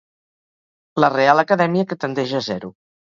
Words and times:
La 1.05 1.09
Real 1.15 1.41
Acadèmia 1.43 1.91
que 1.93 1.99
tendeix 2.05 2.35
a 2.41 2.43
zero. 2.47 2.73